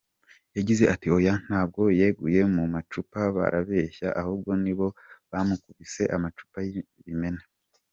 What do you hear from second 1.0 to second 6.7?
“Oya ntabwo yaguye mu macupa barabeshya ahubwo nibo bamukubise amacupa